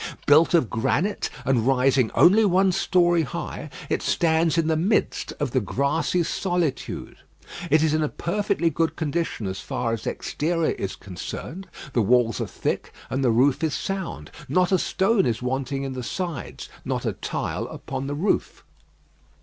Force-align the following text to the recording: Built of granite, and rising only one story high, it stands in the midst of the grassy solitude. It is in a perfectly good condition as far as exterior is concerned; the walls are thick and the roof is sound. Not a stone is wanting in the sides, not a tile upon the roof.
Built 0.25 0.55
of 0.55 0.67
granite, 0.67 1.29
and 1.45 1.67
rising 1.67 2.09
only 2.15 2.43
one 2.43 2.71
story 2.71 3.21
high, 3.21 3.69
it 3.87 4.01
stands 4.01 4.57
in 4.57 4.65
the 4.65 4.75
midst 4.75 5.31
of 5.39 5.51
the 5.51 5.59
grassy 5.61 6.23
solitude. 6.23 7.17
It 7.69 7.83
is 7.83 7.93
in 7.93 8.01
a 8.01 8.09
perfectly 8.09 8.71
good 8.71 8.95
condition 8.95 9.45
as 9.45 9.59
far 9.59 9.93
as 9.93 10.07
exterior 10.07 10.71
is 10.71 10.95
concerned; 10.95 11.67
the 11.93 12.01
walls 12.01 12.41
are 12.41 12.47
thick 12.47 12.91
and 13.11 13.23
the 13.23 13.29
roof 13.29 13.63
is 13.63 13.75
sound. 13.75 14.31
Not 14.49 14.71
a 14.71 14.79
stone 14.79 15.27
is 15.27 15.43
wanting 15.43 15.83
in 15.83 15.93
the 15.93 16.01
sides, 16.01 16.67
not 16.83 17.05
a 17.05 17.13
tile 17.13 17.67
upon 17.67 18.07
the 18.07 18.15
roof. 18.15 18.63